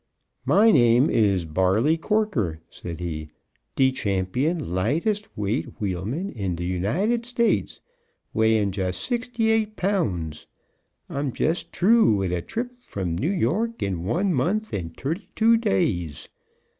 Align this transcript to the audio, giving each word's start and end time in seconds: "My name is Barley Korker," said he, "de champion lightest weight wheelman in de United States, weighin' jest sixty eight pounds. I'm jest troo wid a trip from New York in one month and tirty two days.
"My 0.47 0.71
name 0.71 1.11
is 1.11 1.45
Barley 1.45 1.95
Korker," 1.95 2.57
said 2.71 2.99
he, 2.99 3.29
"de 3.75 3.91
champion 3.91 4.73
lightest 4.73 5.27
weight 5.37 5.79
wheelman 5.79 6.31
in 6.31 6.55
de 6.55 6.63
United 6.65 7.23
States, 7.23 7.79
weighin' 8.33 8.71
jest 8.71 8.99
sixty 9.01 9.51
eight 9.51 9.75
pounds. 9.75 10.47
I'm 11.07 11.31
jest 11.31 11.71
troo 11.71 12.15
wid 12.15 12.31
a 12.31 12.41
trip 12.41 12.81
from 12.81 13.15
New 13.15 13.29
York 13.29 13.83
in 13.83 14.03
one 14.03 14.33
month 14.33 14.73
and 14.73 14.97
tirty 14.97 15.29
two 15.35 15.55
days. 15.55 16.27